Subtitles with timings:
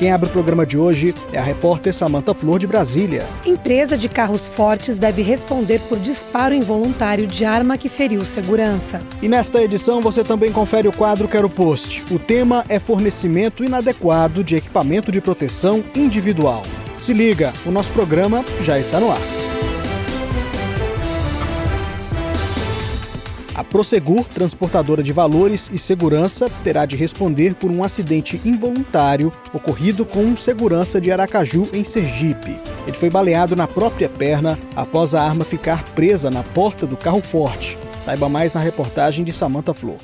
[0.00, 3.26] Quem abre o programa de hoje é a repórter Samanta Flor de Brasília.
[3.44, 9.00] Empresa de carros fortes deve responder por disparo involuntário de arma que feriu segurança.
[9.20, 12.02] E nesta edição você também confere o quadro Quero Post.
[12.10, 16.62] O tema é fornecimento inadequado de equipamento de proteção individual.
[16.96, 19.39] Se liga, o nosso programa já está no ar.
[23.70, 30.24] Prosegur, transportadora de valores e segurança, terá de responder por um acidente involuntário ocorrido com
[30.24, 32.58] um segurança de Aracaju, em Sergipe.
[32.84, 37.22] Ele foi baleado na própria perna após a arma ficar presa na porta do carro
[37.22, 37.78] forte.
[38.00, 39.98] Saiba mais na reportagem de Samanta Flor.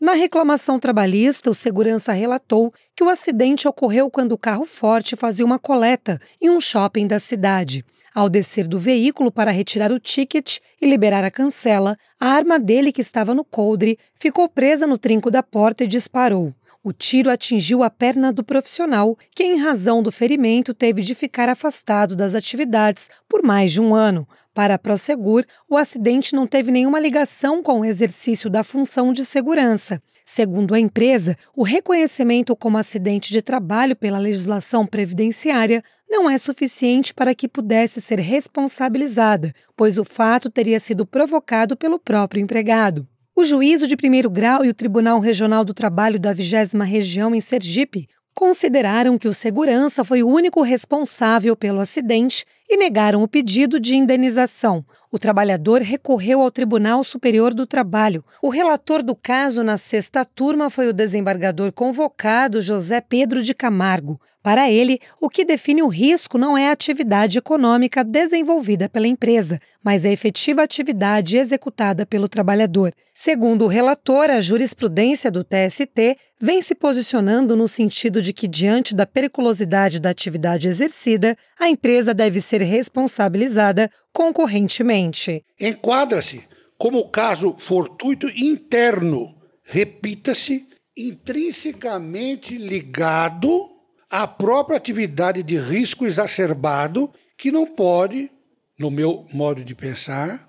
[0.00, 5.44] Na reclamação trabalhista, o segurança relatou que o acidente ocorreu quando o carro forte fazia
[5.44, 7.84] uma coleta em um shopping da cidade.
[8.14, 12.92] Ao descer do veículo para retirar o ticket e liberar a cancela, a arma dele,
[12.92, 16.54] que estava no coldre, ficou presa no trinco da porta e disparou.
[16.80, 21.48] O tiro atingiu a perna do profissional, que, em razão do ferimento, teve de ficar
[21.48, 24.28] afastado das atividades por mais de um ano.
[24.52, 29.24] Para a Prosegur, o acidente não teve nenhuma ligação com o exercício da função de
[29.24, 30.00] segurança.
[30.24, 35.82] Segundo a empresa, o reconhecimento como acidente de trabalho pela legislação previdenciária
[36.14, 41.98] não é suficiente para que pudesse ser responsabilizada, pois o fato teria sido provocado pelo
[41.98, 43.04] próprio empregado.
[43.34, 47.40] O juízo de primeiro grau e o Tribunal Regional do Trabalho da 20 Região em
[47.40, 53.78] Sergipe consideraram que o segurança foi o único responsável pelo acidente e negaram o pedido
[53.78, 54.84] de indenização.
[55.14, 58.24] O trabalhador recorreu ao Tribunal Superior do Trabalho.
[58.42, 64.20] O relator do caso na sexta turma foi o desembargador convocado José Pedro de Camargo.
[64.42, 69.58] Para ele, o que define o risco não é a atividade econômica desenvolvida pela empresa,
[69.82, 72.92] mas a efetiva atividade executada pelo trabalhador.
[73.14, 78.94] Segundo o relator, a jurisprudência do TST vem se posicionando no sentido de que, diante
[78.94, 85.44] da periculosidade da atividade exercida, a empresa deve ser responsabilizada concorrentemente.
[85.58, 86.44] Enquadra-se
[86.76, 93.70] como caso fortuito interno, repita-se, intrinsecamente ligado
[94.10, 98.30] a própria atividade de risco exacerbado que não pode,
[98.78, 100.48] no meu modo de pensar,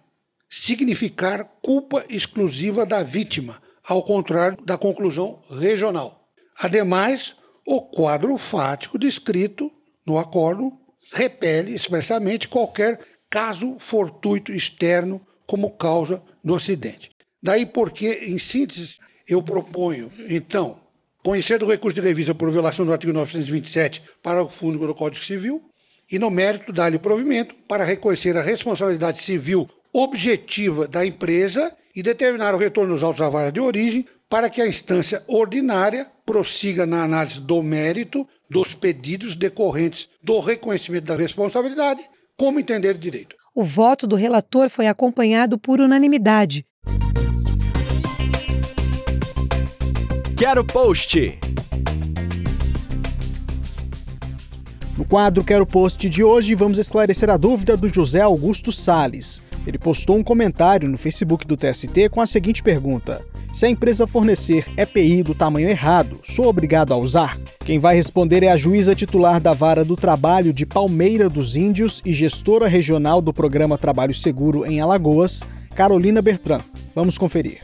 [0.50, 6.28] significar culpa exclusiva da vítima, ao contrário da conclusão regional.
[6.60, 9.72] Ademais, o quadro fático descrito
[10.06, 10.72] no acordo
[11.14, 13.00] repele expressamente qualquer
[13.30, 17.12] caso fortuito externo como causa do acidente.
[17.42, 18.96] Daí porque, em síntese,
[19.28, 20.80] eu proponho, então,
[21.24, 25.24] conhecer o recurso de revista por violação do artigo 927 para o Fundo do Código
[25.24, 25.62] Civil
[26.12, 32.54] e, no mérito, dar-lhe provimento para reconhecer a responsabilidade civil objetiva da empresa e determinar
[32.54, 37.04] o retorno dos autos à vara de origem para que a instância ordinária prossiga na
[37.04, 42.02] análise do mérito dos pedidos decorrentes do reconhecimento da responsabilidade,
[42.38, 43.36] como entender direito.
[43.54, 46.66] O voto do relator foi acompanhado por unanimidade.
[50.38, 51.40] Quero Post.
[54.98, 59.42] No quadro Quero Post de hoje, vamos esclarecer a dúvida do José Augusto Sales.
[59.66, 63.26] Ele postou um comentário no Facebook do TST com a seguinte pergunta:
[63.56, 67.40] Se a empresa fornecer EPI do tamanho errado, sou obrigado a usar?
[67.64, 72.02] Quem vai responder é a juíza titular da Vara do Trabalho de Palmeira dos Índios
[72.06, 76.66] e gestora regional do programa Trabalho Seguro em Alagoas, Carolina Bertrand.
[76.94, 77.62] Vamos conferir.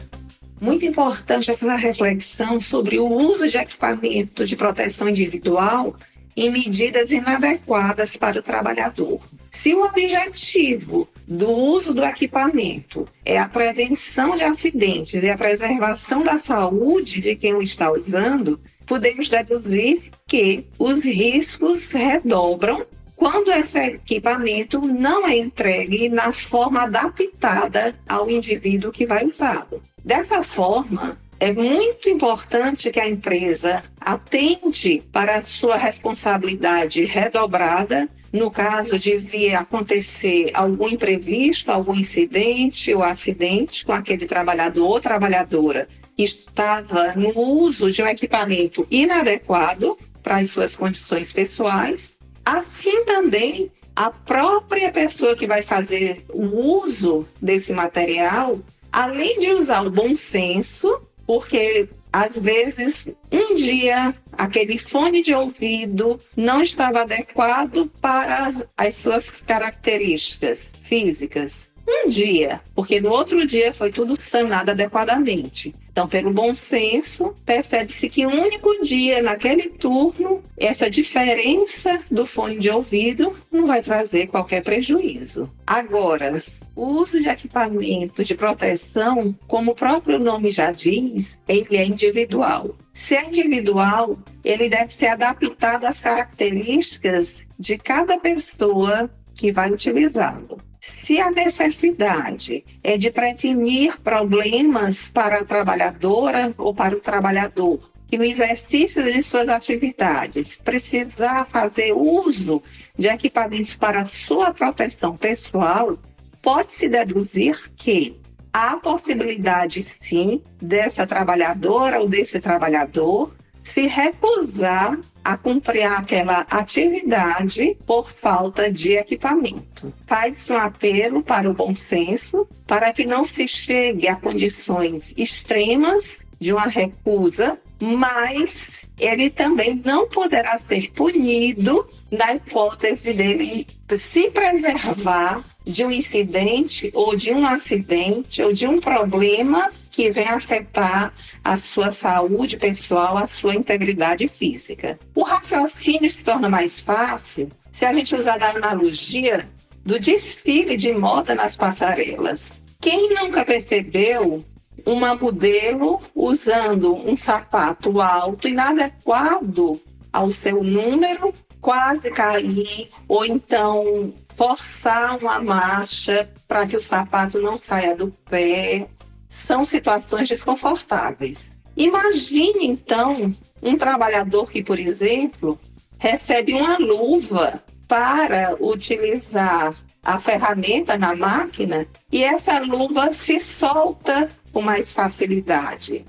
[0.61, 5.93] Muito importante essa reflexão sobre o uso de equipamento de proteção individual
[6.35, 9.19] em medidas inadequadas para o trabalhador.
[9.51, 16.23] Se o objetivo do uso do equipamento é a prevenção de acidentes e a preservação
[16.23, 22.85] da saúde de quem o está usando, podemos deduzir que os riscos redobram
[23.21, 29.83] quando esse equipamento não é entregue na forma adaptada ao indivíduo que vai usá-lo.
[30.03, 38.07] Dessa forma, é muito importante que a empresa atente para a sua responsabilidade redobrada.
[38.31, 45.01] No caso de vir acontecer algum imprevisto, algum incidente ou acidente com aquele trabalhador ou
[45.01, 53.03] trabalhadora que estava no uso de um equipamento inadequado para as suas condições pessoais, assim
[53.03, 58.59] também a própria pessoa que vai fazer o uso desse material
[58.91, 61.01] além de usar o bom senso,
[61.31, 69.39] porque às vezes um dia aquele fone de ouvido não estava adequado para as suas
[69.39, 71.69] características físicas.
[71.87, 75.73] Um dia, porque no outro dia foi tudo sanado adequadamente.
[75.89, 82.57] Então, pelo bom senso, percebe-se que um único dia, naquele turno, essa diferença do fone
[82.57, 85.49] de ouvido não vai trazer qualquer prejuízo.
[85.65, 86.43] Agora,
[86.81, 92.75] o uso de equipamento de proteção, como o próprio nome já diz, ele é individual.
[92.91, 100.59] Se é individual, ele deve ser adaptado às características de cada pessoa que vai utilizá-lo.
[100.79, 108.17] Se a necessidade é de prevenir problemas para a trabalhadora ou para o trabalhador, que
[108.17, 112.61] no exercício de suas atividades precisar fazer uso
[112.97, 115.97] de equipamentos para sua proteção pessoal,
[116.41, 118.19] pode-se deduzir que
[118.53, 123.33] há possibilidade, sim, dessa trabalhadora ou desse trabalhador
[123.63, 129.93] se recusar a cumprir aquela atividade por falta de equipamento.
[130.07, 136.21] Faz-se um apelo para o bom senso para que não se chegue a condições extremas
[136.39, 145.43] de uma recusa, mas ele também não poderá ser punido na hipótese dele se preservar
[145.65, 151.13] de um incidente ou de um acidente ou de um problema que vem afetar
[151.43, 154.99] a sua saúde pessoal, a sua integridade física.
[155.13, 159.47] O raciocínio se torna mais fácil se a gente usar a analogia
[159.85, 162.61] do desfile de moda nas passarelas.
[162.79, 164.43] Quem nunca percebeu
[164.85, 169.79] uma modelo usando um sapato alto inadequado
[170.11, 177.55] ao seu número, quase cair, ou então forçar uma marcha para que o sapato não
[177.57, 178.87] saia do pé,
[179.27, 181.57] são situações desconfortáveis.
[181.77, 185.59] Imagine então um trabalhador que, por exemplo,
[185.97, 189.73] recebe uma luva para utilizar
[190.03, 196.05] a ferramenta na máquina e essa luva se solta com mais facilidade.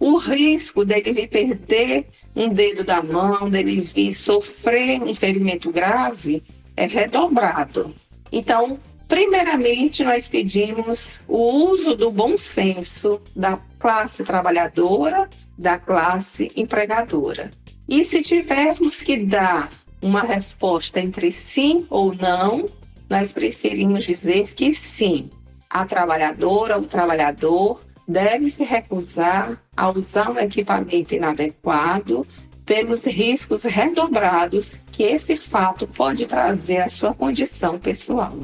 [0.00, 6.42] O risco dele vir perder um dedo da mão, dele vir sofrer um ferimento grave,
[6.78, 7.92] é redobrado.
[8.30, 8.78] Então,
[9.08, 17.50] primeiramente, nós pedimos o uso do bom senso da classe trabalhadora, da classe empregadora.
[17.88, 19.68] E se tivermos que dar
[20.00, 22.68] uma resposta entre sim ou não,
[23.10, 25.30] nós preferimos dizer que sim.
[25.68, 32.26] A trabalhadora ou o trabalhador deve se recusar a usar um equipamento inadequado
[32.68, 38.36] pelos riscos redobrados que esse fato pode trazer à sua condição pessoal.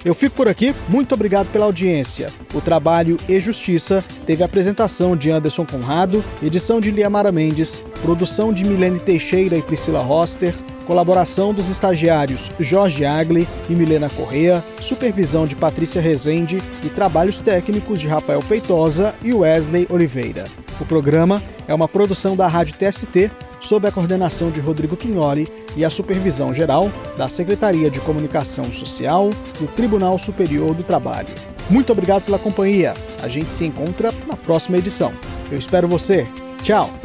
[0.06, 2.32] Eu fico por aqui, muito obrigado pela audiência.
[2.54, 8.64] O trabalho e Justiça teve apresentação de Anderson Conrado, edição de Liamara Mendes, produção de
[8.64, 10.54] Milene Teixeira e Priscila Roster,
[10.86, 18.00] colaboração dos estagiários Jorge Agli e Milena Correa, supervisão de Patrícia Rezende e trabalhos técnicos
[18.00, 20.46] de Rafael Feitosa e Wesley Oliveira.
[20.80, 23.30] O programa é uma produção da Rádio TST
[23.62, 29.30] sob a coordenação de Rodrigo Quignoli e a supervisão geral da Secretaria de Comunicação Social
[29.60, 31.34] do Tribunal Superior do Trabalho.
[31.70, 32.94] Muito obrigado pela companhia.
[33.22, 35.12] A gente se encontra na próxima edição.
[35.52, 36.28] Eu espero você.
[36.62, 37.05] Tchau.